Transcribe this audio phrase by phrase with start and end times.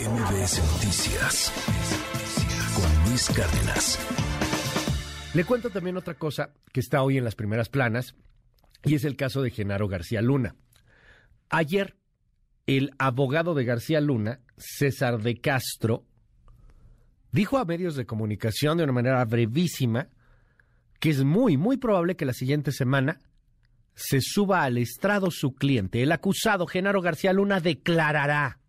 [0.00, 1.52] MBS Noticias
[2.74, 3.98] con Luis Cárdenas.
[5.34, 8.14] Le cuento también otra cosa que está hoy en las primeras planas
[8.84, 10.56] y es el caso de Genaro García Luna.
[11.50, 11.96] Ayer,
[12.66, 16.06] el abogado de García Luna, César de Castro,
[17.30, 20.08] dijo a medios de comunicación de una manera brevísima
[21.00, 23.20] que es muy, muy probable que la siguiente semana
[23.94, 26.02] se suba al estrado su cliente.
[26.02, 28.61] El acusado, Genaro García Luna, declarará.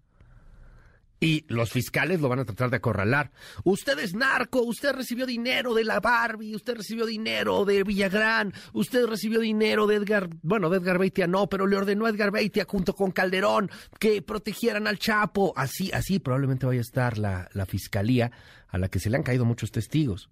[1.24, 3.32] Y los fiscales lo van a tratar de acorralar.
[3.64, 9.06] Usted es narco, usted recibió dinero de la Barbie, usted recibió dinero de Villagrán, usted
[9.06, 12.66] recibió dinero de Edgar, bueno, de Edgar Beitia no, pero le ordenó a Edgar Beitia
[12.68, 15.54] junto con Calderón que protegieran al Chapo.
[15.56, 18.30] Así, así probablemente vaya a estar la, la fiscalía
[18.68, 20.30] a la que se le han caído muchos testigos.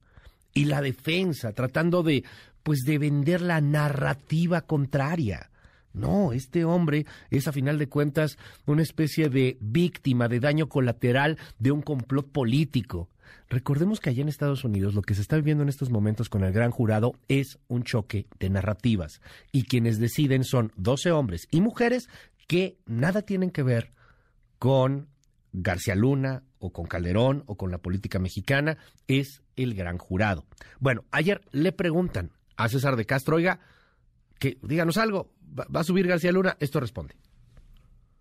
[0.54, 2.26] Y la defensa tratando de,
[2.64, 5.51] pues, de vender la narrativa contraria.
[5.94, 11.38] No, este hombre es a final de cuentas una especie de víctima de daño colateral
[11.60, 13.10] de un complot político.
[13.50, 16.44] Recordemos que allá en Estados Unidos lo que se está viviendo en estos momentos con
[16.44, 21.60] el gran jurado es un choque de narrativas y quienes deciden son 12 hombres y
[21.60, 22.08] mujeres
[22.48, 23.92] que nada tienen que ver
[24.58, 25.08] con
[25.54, 30.46] García Luna o con Calderón o con la política mexicana, es el gran jurado.
[30.80, 33.60] Bueno, ayer le preguntan a César de Castro, oiga,
[34.40, 36.56] que díganos algo, ¿va, a subir García Luna?
[36.60, 37.16] Esto responde.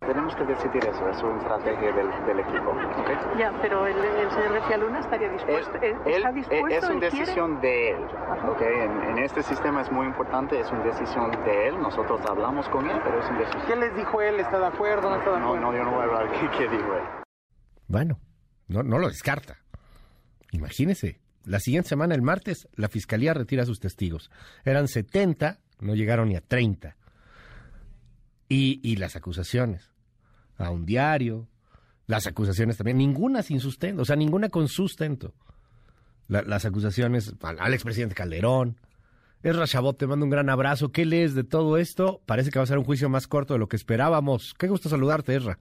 [0.00, 2.70] Tenemos que decidir eso, es una estrategia del, del equipo.
[3.00, 3.16] ¿okay?
[3.38, 5.74] Ya, pero el, el, señor García Luna estaría dispuesto.
[5.82, 6.68] Él, ¿Está él, dispuesto?
[6.68, 7.18] es una ¿Él quiere?
[7.18, 8.04] decisión de él.
[8.48, 8.74] ¿okay?
[8.80, 11.78] En, en, este sistema es muy importante, es una decisión de él.
[11.80, 13.62] Nosotros hablamos con él, pero es una decisión.
[13.66, 14.40] ¿Qué les dijo él?
[14.40, 15.10] ¿Está de acuerdo?
[15.10, 15.66] ¿No está de No, acuerdo?
[15.70, 17.04] no, yo no voy a hablar qué, qué dijo él.
[17.86, 18.18] Bueno,
[18.68, 19.58] no, no lo descarta.
[20.52, 24.30] Imagínese, la siguiente semana, el martes, la fiscalía retira a sus testigos.
[24.64, 26.96] Eran 70, no llegaron ni a 30.
[28.50, 29.90] Y, y las acusaciones.
[30.58, 31.48] A un diario,
[32.06, 35.32] las acusaciones también, ninguna sin sustento, o sea, ninguna con sustento.
[36.28, 38.76] La- las acusaciones al, expresidente Calderón.
[39.42, 40.92] Ezra Chabot, te mando un gran abrazo.
[40.92, 42.20] ¿Qué lees de todo esto?
[42.26, 44.52] Parece que va a ser un juicio más corto de lo que esperábamos.
[44.58, 45.58] Qué gusto saludarte, Ezra.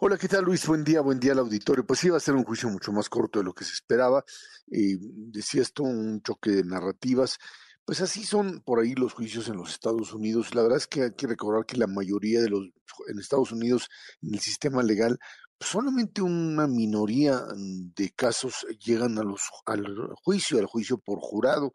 [0.00, 0.66] Hola, ¿qué tal Luis?
[0.66, 1.84] Buen día, buen día al auditorio.
[1.84, 4.24] Pues sí, va a ser un juicio mucho más corto de lo que se esperaba.
[4.70, 7.38] Eh, decía esto, un choque de narrativas.
[7.84, 10.54] Pues así son por ahí los juicios en los Estados Unidos.
[10.54, 12.68] La verdad es que hay que recordar que la mayoría de los
[13.08, 13.88] en Estados Unidos,
[14.22, 15.18] en el sistema legal,
[15.60, 19.84] solamente una minoría mm, de casos llegan a los, al
[20.22, 21.72] juicio, al juicio por jurado.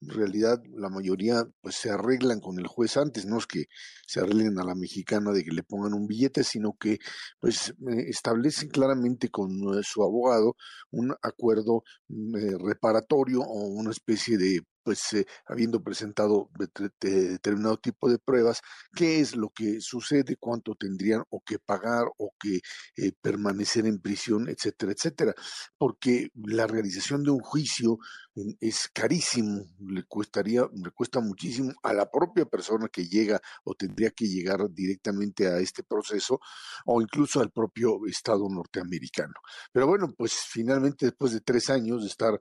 [0.00, 3.64] En realidad, la mayoría pues se arreglan con el juez antes, no es que
[4.06, 6.98] se arreglen a la mexicana de que le pongan un billete, sino que
[7.40, 10.54] pues eh, establecen claramente con eh, su abogado
[10.92, 17.28] un acuerdo mm, eh, reparatorio o una especie de pues eh, habiendo presentado de- de-
[17.32, 18.62] determinado tipo de pruebas,
[18.96, 22.60] qué es lo que sucede, cuánto tendrían o que pagar o que
[22.96, 25.34] eh, permanecer en prisión, etcétera, etcétera.
[25.76, 27.98] Porque la realización de un juicio
[28.60, 34.10] es carísimo, le costaría, le cuesta muchísimo a la propia persona que llega o tendría
[34.10, 36.40] que llegar directamente a este proceso
[36.86, 39.34] o incluso al propio Estado norteamericano.
[39.72, 42.40] Pero bueno, pues finalmente después de tres años de estar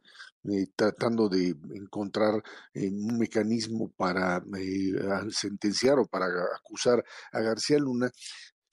[0.50, 2.41] eh, tratando de encontrar
[2.74, 4.94] eh, un mecanismo para eh,
[5.30, 6.25] sentenciar o para
[6.56, 8.12] acusar a García Luna,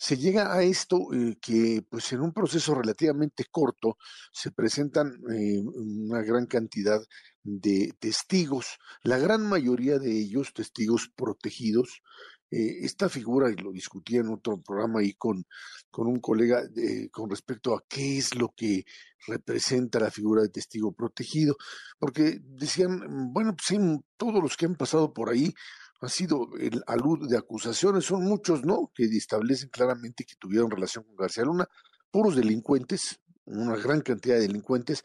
[0.04, 3.96] se llega a esto eh, que pues en un proceso relativamente corto
[4.34, 7.00] se presentan eh, una gran cantidad
[7.42, 12.02] de testigos, la gran mayoría de ellos testigos protegidos.
[12.50, 15.46] Eh, esta figura, y lo discutía en otro programa ahí con,
[15.90, 16.62] con un colega
[17.10, 18.84] con respecto a qué es lo que
[19.26, 21.56] representa la figura de testigo protegido,
[21.98, 23.78] porque decían, bueno, pues sí,
[24.18, 25.54] todos los que han pasado por ahí
[26.00, 28.90] ha sido el alud de acusaciones, son muchos, ¿no?
[28.94, 31.68] Que establecen claramente que tuvieron relación con García Luna,
[32.10, 35.04] puros delincuentes, una gran cantidad de delincuentes,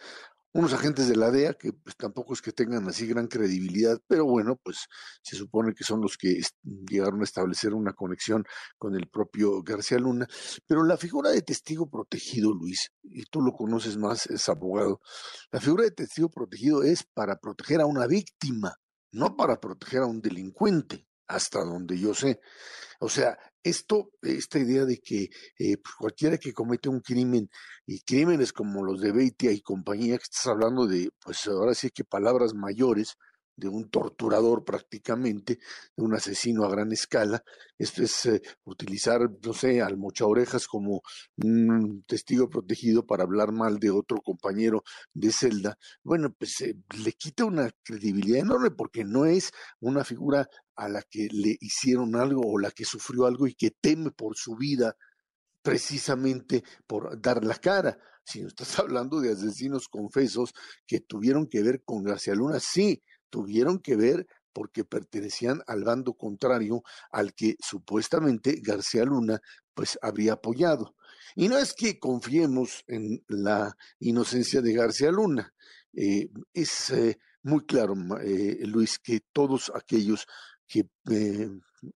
[0.52, 4.26] unos agentes de la DEA que pues, tampoco es que tengan así gran credibilidad, pero
[4.26, 4.88] bueno, pues
[5.22, 6.42] se supone que son los que
[6.90, 8.44] llegaron a establecer una conexión
[8.78, 10.28] con el propio García Luna.
[10.66, 15.02] Pero la figura de testigo protegido, Luis, y tú lo conoces más, es abogado,
[15.52, 18.76] la figura de testigo protegido es para proteger a una víctima,
[19.12, 22.40] no para proteger a un delincuente, hasta donde yo sé.
[23.00, 27.50] O sea, esto, esta idea de que eh, pues, cualquiera que comete un crimen
[27.86, 31.90] y crímenes como los de Beitia y compañía, que estás hablando de, pues ahora sí
[31.92, 33.16] que palabras mayores,
[33.60, 35.60] de un torturador prácticamente,
[35.96, 37.44] de un asesino a gran escala,
[37.78, 41.02] esto es eh, utilizar, no sé, al mocha orejas como
[41.38, 44.84] un testigo protegido para hablar mal de otro compañero
[45.14, 50.48] de celda, bueno, pues eh, le quita una credibilidad enorme porque no es una figura
[50.76, 54.36] a la que le hicieron algo o la que sufrió algo y que teme por
[54.38, 54.96] su vida
[55.62, 60.54] precisamente por dar la cara, sino estás hablando de asesinos confesos
[60.88, 66.14] que tuvieron que ver con García Luna, sí, tuvieron que ver porque pertenecían al bando
[66.14, 69.40] contrario al que supuestamente García Luna
[69.74, 70.96] pues habría apoyado.
[71.36, 75.54] Y no es que confiemos en la inocencia de García Luna,
[75.94, 80.28] eh, es eh, muy claro, eh, Luis, que todos aquellos
[80.68, 80.88] que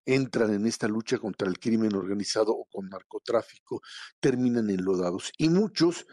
[0.04, 3.82] entran en esta lucha contra el crimen organizado o con narcotráfico
[4.18, 5.30] terminan enlodados.
[5.38, 6.06] Y muchos,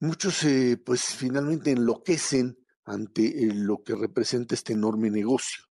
[0.00, 0.44] muchos
[0.84, 5.64] pues finalmente enloquecen ante lo que representa este enorme negocio.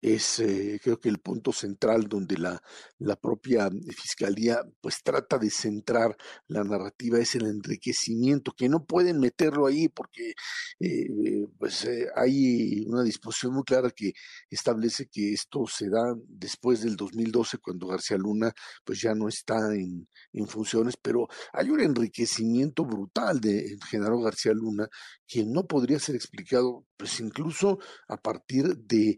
[0.00, 2.62] Es eh, creo que el punto central donde la,
[2.98, 9.20] la, propia fiscalía pues trata de centrar la narrativa es el enriquecimiento que no pueden
[9.20, 10.34] meterlo ahí porque
[10.80, 14.12] eh, pues eh, hay una disposición muy clara que
[14.50, 18.52] establece que esto se da después del 2012 cuando García Luna
[18.84, 24.52] pues ya no está en, en funciones pero hay un enriquecimiento brutal de Genaro García
[24.54, 24.88] Luna
[25.26, 27.78] que no podría ser explicado pues incluso
[28.08, 29.16] a partir de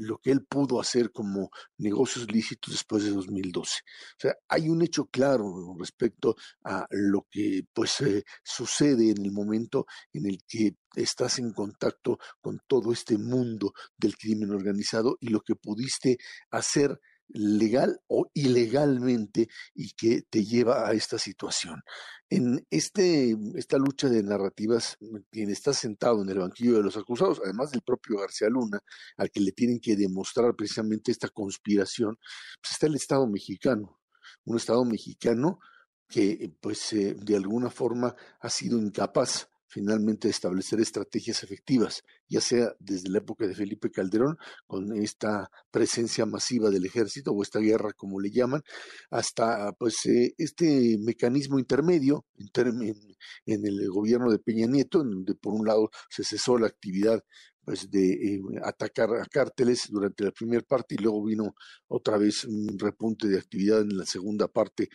[0.00, 3.80] lo que él pudo hacer como negocios lícitos después de 2012.
[3.82, 9.32] O sea, hay un hecho claro respecto a lo que pues eh, sucede en el
[9.32, 15.28] momento en el que estás en contacto con todo este mundo del crimen organizado y
[15.28, 16.18] lo que pudiste
[16.50, 21.82] hacer legal o ilegalmente y que te lleva a esta situación.
[22.30, 24.96] En este, esta lucha de narrativas,
[25.30, 28.80] quien está sentado en el banquillo de los acusados, además del propio García Luna,
[29.16, 32.16] al que le tienen que demostrar precisamente esta conspiración,
[32.60, 34.00] pues está el Estado mexicano,
[34.44, 35.60] un Estado mexicano
[36.08, 42.72] que pues eh, de alguna forma ha sido incapaz finalmente establecer estrategias efectivas, ya sea
[42.78, 44.38] desde la época de Felipe Calderón,
[44.68, 48.62] con esta presencia masiva del ejército o esta guerra, como le llaman,
[49.10, 55.54] hasta pues eh, este mecanismo intermedio en, el gobierno de Peña Nieto, en donde por
[55.54, 57.24] un lado se cesó la actividad
[57.64, 61.54] pues de eh, atacar a cárteles durante la primera parte y luego vino
[61.88, 64.88] otra vez un repunte de actividad en la segunda parte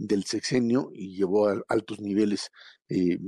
[0.00, 2.50] del sexenio y llevó a altos niveles,
[2.88, 3.18] eh,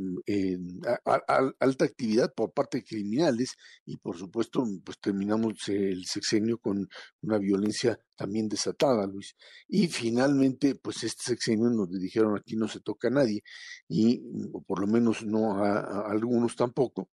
[1.61, 6.89] alta actividad por parte de criminales y por supuesto pues terminamos el sexenio con
[7.21, 9.37] una violencia también desatada, Luis.
[9.69, 13.43] Y finalmente pues este sexenio nos dijeron aquí no se toca a nadie
[13.89, 14.23] y
[14.53, 17.11] o por lo menos no a algunos tampoco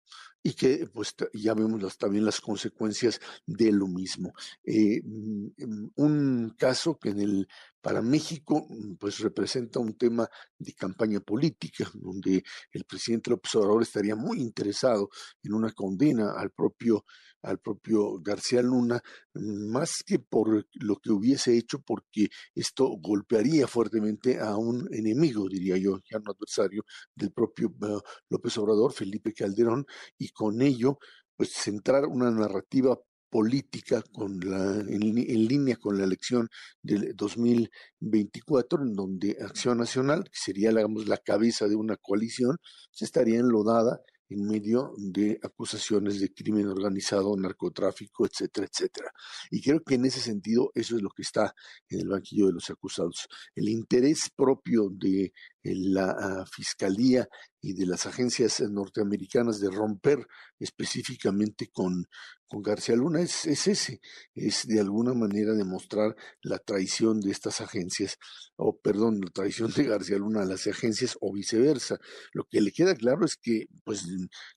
[0.48, 4.34] y que pues ya vemos también las consecuencias de lo mismo.
[4.64, 7.50] Eh, mm, un caso que en el
[7.88, 10.30] para México mm, pues representa un tema
[10.60, 12.44] de campaña política, donde
[12.74, 15.10] el presidente López Obrador estaría muy interesado
[15.42, 17.06] en una condena al propio
[17.44, 19.02] al propio García Luna,
[19.36, 25.78] más que por lo que hubiese hecho, porque esto golpearía fuertemente a un enemigo, diría
[25.78, 26.84] yo, ya un adversario
[27.16, 28.00] del propio eh,
[28.30, 29.86] López Obrador, Felipe Calderón,
[30.18, 30.98] y con ello,
[31.38, 33.00] pues centrar una narrativa
[33.30, 36.50] política con la, en, línea con la elección
[36.82, 42.58] del 2024, en donde Acción Nacional, que sería digamos, la cabeza de una coalición,
[42.92, 49.12] se estaría enlodada en medio de acusaciones de crimen organizado, narcotráfico, etcétera, etcétera.
[49.52, 51.54] Y creo que en ese sentido eso es lo que está
[51.90, 53.28] en el banquillo de los acusados.
[53.56, 55.32] El interés propio de
[55.76, 57.28] la ah, Fiscalía
[57.62, 60.26] y de las agencias norteamericanas de romper
[60.60, 62.06] específicamente con,
[62.48, 64.02] con García Luna es, es, ese,
[64.36, 68.18] es de alguna manera demostrar la traición de estas agencias,
[68.56, 72.00] o perdón, la traición de García Luna a las agencias o viceversa.
[72.32, 74.06] Lo que le queda claro es que pues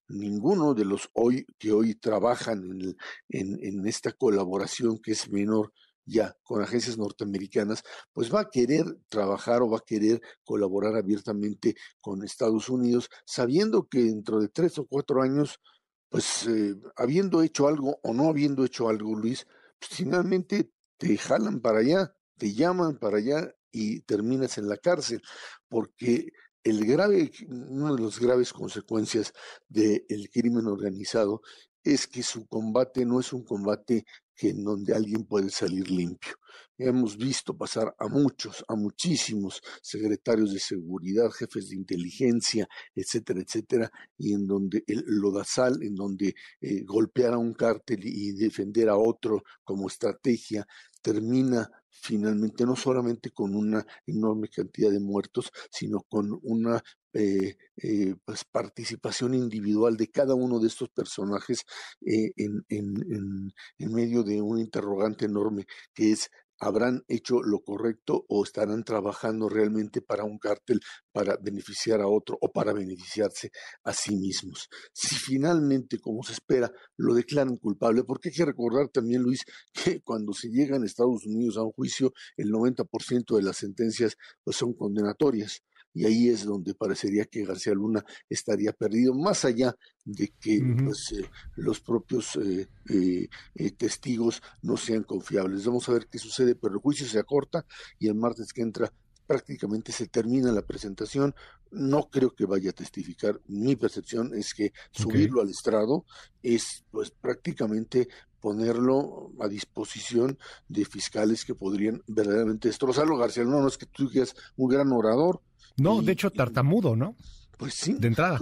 [0.08, 2.96] ninguno de los hoy que hoy trabajan en,
[3.28, 5.72] en, en esta colaboración que es menor
[6.10, 11.76] ya con agencias norteamericanas, pues va a querer trabajar o va a querer colaborar abiertamente
[12.00, 15.60] con Estados Unidos, sabiendo que dentro de tres o cuatro años,
[16.08, 19.46] pues eh, habiendo hecho algo o no habiendo hecho algo, Luis,
[19.78, 25.22] pues finalmente te jalan para allá, te llaman para allá y terminas en la cárcel,
[25.68, 26.32] porque
[26.64, 29.32] el grave, una de las graves consecuencias
[29.68, 31.40] del crimen organizado
[31.82, 34.04] es que su combate no es un combate
[34.48, 36.34] en donde alguien puede salir limpio.
[36.78, 43.90] Hemos visto pasar a muchos, a muchísimos secretarios de seguridad, jefes de inteligencia, etcétera, etcétera,
[44.16, 48.96] y en donde el lodazal, en donde eh, golpear a un cártel y defender a
[48.96, 50.66] otro como estrategia,
[51.02, 56.82] termina finalmente no solamente con una enorme cantidad de muertos, sino con una
[57.12, 61.64] eh, eh, pues participación individual de cada uno de estos personajes
[62.06, 68.84] eh, en, medio de un interrogante enorme que es habrán hecho lo correcto o estarán
[68.84, 70.78] trabajando realmente para un cártel
[71.10, 73.50] para beneficiar a otro o para beneficiarse
[73.82, 74.68] a sí mismos.
[74.92, 79.42] Si finalmente, como se espera, lo declaran culpable, porque hay que recordar también, Luis,
[79.96, 84.16] que cuando se llega en Estados Unidos a un juicio, el 90% de las sentencias
[84.44, 89.74] pues, son condenatorias y ahí es donde parecería que García Luna estaría perdido, más allá
[90.04, 95.66] de que pues, eh, los propios eh, eh, testigos no sean confiables.
[95.66, 97.66] Vamos a ver qué sucede, pero el juicio se acorta
[97.98, 98.92] y el martes que entra
[99.26, 101.34] prácticamente se termina la presentación.
[101.70, 103.40] No creo que vaya a testificar.
[103.46, 106.04] Mi percepción es que subirlo al estrado
[106.42, 108.08] es pues prácticamente
[108.40, 113.18] ponerlo a disposición de fiscales que podrían verdaderamente destrozarlo.
[113.18, 115.40] García Luna no es que tú seas un gran orador,
[115.76, 117.16] no, de hecho, tartamudo, ¿no?
[117.60, 117.92] Pues sí.
[117.92, 118.38] De entrada.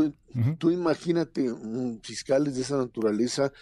[0.58, 1.52] Tú, imagínate
[2.02, 3.52] fiscales de esa naturaleza,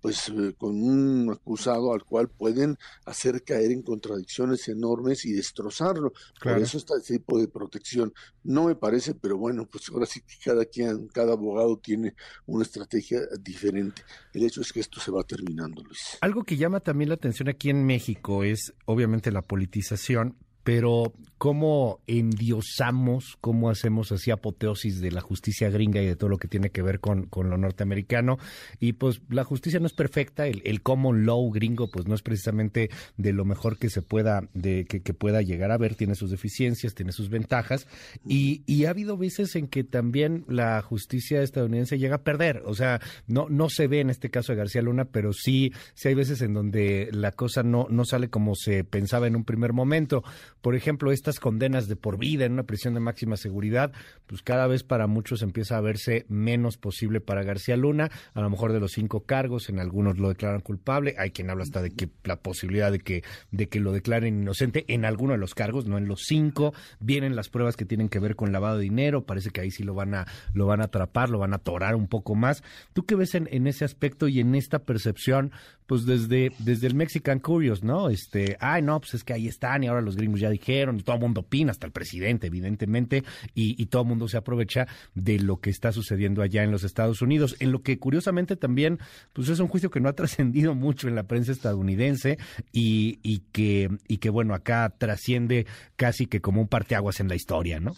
[0.00, 6.14] pues eh, con un acusado al cual pueden hacer caer en contradicciones enormes y destrozarlo.
[6.42, 8.14] Por eso está ese tipo de protección.
[8.42, 12.14] No me parece, pero bueno, pues ahora sí que cada quien, cada abogado tiene
[12.46, 14.02] una estrategia diferente.
[14.32, 16.16] El hecho es que esto se va terminando, Luis.
[16.22, 21.98] Algo que llama también la atención aquí en México es obviamente la politización, pero cómo
[22.06, 26.70] endiosamos, cómo hacemos así apoteosis de la justicia gringa y de todo lo que tiene
[26.70, 28.38] que ver con, con lo norteamericano.
[28.78, 32.22] Y pues la justicia no es perfecta, el, el, common law gringo pues no es
[32.22, 36.14] precisamente de lo mejor que se pueda, de que, que pueda llegar a ver, tiene
[36.14, 37.88] sus deficiencias, tiene sus ventajas.
[38.24, 42.62] Y, y, ha habido veces en que también la justicia estadounidense llega a perder.
[42.66, 46.06] O sea, no, no se ve en este caso de García Luna, pero sí, sí
[46.06, 49.72] hay veces en donde la cosa no, no sale como se pensaba en un primer
[49.72, 50.22] momento
[50.62, 53.92] por ejemplo, estas condenas de por vida en una prisión de máxima seguridad,
[54.26, 58.48] pues cada vez para muchos empieza a verse menos posible para García Luna, a lo
[58.48, 61.90] mejor de los cinco cargos, en algunos lo declaran culpable, hay quien habla hasta de
[61.90, 65.86] que la posibilidad de que, de que lo declaren inocente en alguno de los cargos,
[65.86, 69.26] no en los cinco, vienen las pruebas que tienen que ver con lavado de dinero,
[69.26, 71.96] parece que ahí sí lo van a, lo van a atrapar, lo van a atorar
[71.96, 72.62] un poco más.
[72.92, 75.50] ¿Tú qué ves en, en ese aspecto y en esta percepción,
[75.86, 78.08] pues desde, desde el Mexican Curious, ¿no?
[78.08, 81.02] Este, ay, no, pues es que ahí están y ahora los gringos ya dijeron, y
[81.02, 85.38] todo el mundo opina, hasta el presidente, evidentemente, y, todo el mundo se aprovecha de
[85.38, 87.56] lo que está sucediendo allá en los Estados Unidos.
[87.58, 88.98] En lo que curiosamente también,
[89.32, 92.38] pues es un juicio que no ha trascendido mucho en la prensa estadounidense
[92.72, 95.66] y, y, que, y que, bueno, acá trasciende
[95.96, 97.94] casi que como un parteaguas en la historia, ¿no?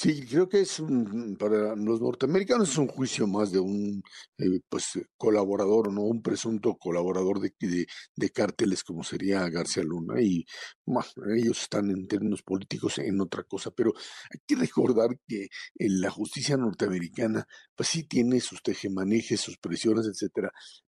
[0.00, 0.80] Sí, creo que es
[1.40, 4.00] para los norteamericanos es un juicio más de un
[4.38, 10.22] eh, pues colaborador, no un presunto colaborador de, de, de, cárteles como sería García Luna
[10.22, 10.46] y
[10.84, 13.92] bueno, ellos están en términos políticos en otra cosa, pero
[14.32, 20.06] hay que recordar que en la justicia norteamericana pues sí tiene sus tejemanejes, sus presiones,
[20.06, 20.52] etcétera,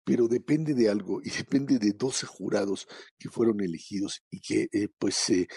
[0.03, 2.85] pero depende de algo y depende de 12 jurados
[3.17, 5.47] que fueron elegidos y que eh, pues eh,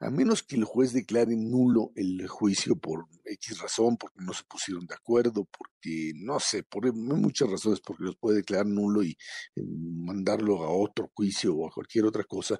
[0.00, 4.44] a menos que el juez declare nulo el juicio por X razón, porque no se
[4.44, 9.16] pusieron de acuerdo, porque no sé, por muchas razones, porque los puede declarar nulo y
[9.56, 12.58] eh, mandarlo a otro juicio o a cualquier otra cosa.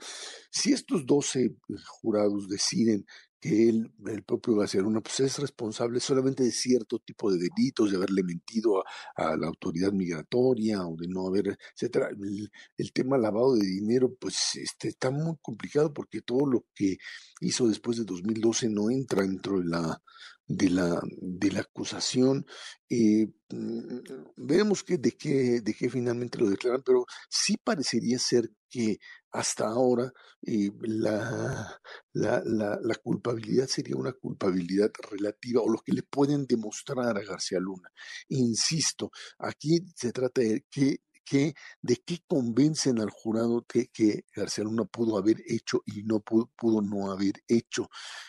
[0.51, 1.57] Si estos 12
[2.01, 3.05] jurados deciden
[3.45, 7.99] que él, el propio Luna, pues es responsable solamente de cierto tipo de delitos, de
[7.99, 8.83] haberle mentido
[9.15, 12.09] a, la autoridad migratoria o de no haber, etcétera.
[12.09, 16.97] El, el, tema lavado de dinero, pues este, está muy complicado porque todo lo que
[17.43, 20.03] hizo después de 2012 no entra dentro de la
[20.47, 22.47] de la, de la acusación.
[22.89, 23.99] Eh, mm,
[24.37, 28.99] veremos que, de, qué, de qué finalmente lo declaran, pero sí parecería ser que
[29.31, 30.13] hasta ahora
[30.47, 31.81] eh, la,
[32.13, 37.13] la, la, la, culpabilidad sería una culpabilidad relativa o lo que le pueden demostrar a
[37.25, 37.91] García Luna.
[38.29, 44.65] Insisto, aquí se trata de que que, de qué convencen al jurado de que García
[44.65, 47.89] Luna pudo haber hecho y no pudo, pudo no haber hecho.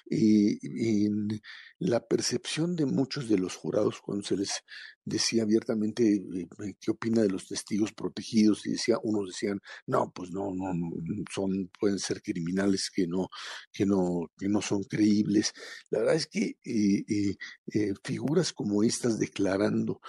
[0.10, 1.42] Eh, en
[1.80, 4.64] la percepción de muchos de los jurados cuando se les
[5.06, 10.12] decía abiertamente eh, eh, qué opina de los testigos protegidos y decía unos decían no
[10.14, 10.74] pues no no,
[11.32, 13.30] son pueden ser criminales que no
[13.72, 15.54] que no que no son creíbles
[15.92, 17.36] la verdad es que eh,
[18.04, 20.02] figuras como estas declarando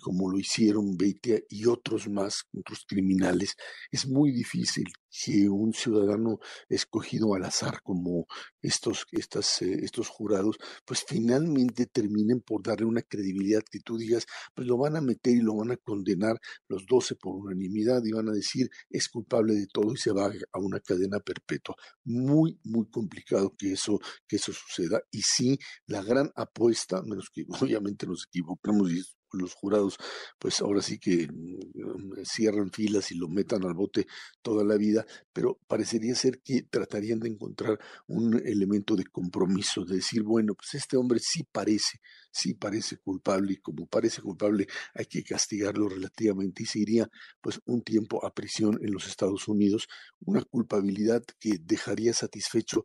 [0.00, 3.56] como lo hicieron Beitia y otros más otros criminales
[3.90, 4.84] es muy difícil
[5.22, 8.26] que un ciudadano escogido al azar como
[8.60, 14.26] estos, estas, eh, estos jurados, pues finalmente terminen por darle una credibilidad que tú digas,
[14.54, 18.12] pues lo van a meter y lo van a condenar los doce por unanimidad y
[18.12, 21.76] van a decir es culpable de todo y se va a una cadena perpetua.
[22.04, 25.00] Muy, muy complicado que eso, que eso suceda.
[25.10, 29.02] Y sí, la gran apuesta, menos que obviamente nos equivocamos y
[29.38, 29.96] los jurados,
[30.38, 34.06] pues ahora sí que mm, cierran filas y lo metan al bote
[34.42, 39.96] toda la vida, pero parecería ser que tratarían de encontrar un elemento de compromiso, de
[39.96, 41.98] decir, bueno, pues este hombre sí parece,
[42.30, 47.08] sí parece culpable y como parece culpable hay que castigarlo relativamente y se iría
[47.40, 49.86] pues un tiempo a prisión en los Estados Unidos,
[50.20, 52.84] una culpabilidad que dejaría satisfecho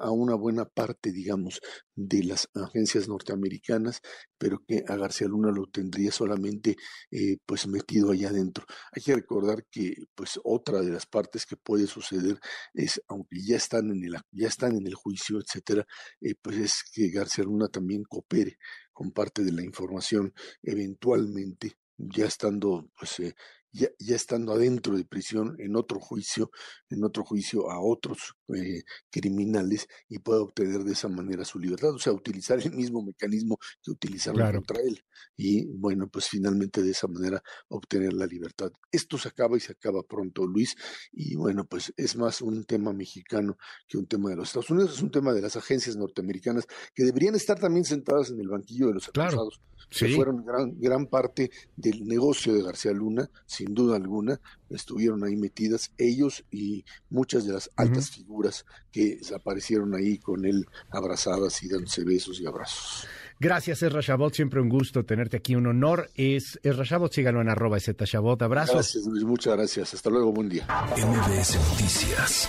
[0.00, 1.60] a una buena parte, digamos,
[1.94, 4.00] de las agencias norteamericanas,
[4.38, 6.76] pero que a García Luna lo tendría solamente
[7.10, 8.64] eh, pues metido allá adentro.
[8.92, 12.38] Hay que recordar que pues otra de las partes que puede suceder
[12.72, 15.84] es, aunque ya están en el, ya están en el juicio, etcétera,
[16.20, 18.56] eh, pues es que García Luna también coopere
[18.92, 23.34] con parte de la información eventualmente ya estando pues eh,
[23.72, 26.50] ya, ya, estando adentro de prisión en otro juicio,
[26.90, 31.94] en otro juicio a otros eh, criminales y pueda obtener de esa manera su libertad,
[31.94, 35.02] o sea, utilizar el mismo mecanismo que utilizaron contra él
[35.36, 38.70] y bueno, pues finalmente de esa manera obtener la libertad.
[38.92, 40.76] Esto se acaba y se acaba pronto, Luis,
[41.12, 43.56] y bueno, pues es más un tema mexicano
[43.88, 47.04] que un tema de los Estados Unidos, es un tema de las agencias norteamericanas que
[47.04, 49.60] deberían estar también sentadas en el banquillo de los acusados,
[49.90, 55.36] que fueron gran, gran parte del negocio de García Luna, sin duda alguna, estuvieron ahí
[55.36, 61.68] metidas ellos y muchas de las altas figuras que aparecieron ahí con él abrazadas y
[61.68, 63.06] dándose besos y abrazos.
[63.40, 64.32] Gracias, Ezra Shabot.
[64.32, 65.54] Siempre un gusto tenerte aquí.
[65.54, 66.10] Un honor.
[66.14, 67.12] Es Ezra Shabot.
[67.12, 68.40] Síganlo en arroba Shabot.
[68.42, 68.74] Abrazos.
[68.74, 69.24] Gracias, Luis.
[69.24, 69.94] Muchas gracias.
[69.94, 70.32] Hasta luego.
[70.32, 70.66] Buen día.
[70.96, 72.48] MBS Noticias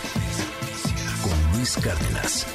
[1.24, 2.46] con Luis Cárdenas.